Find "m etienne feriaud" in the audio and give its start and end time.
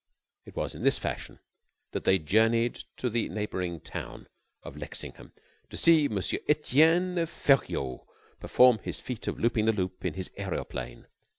6.05-8.07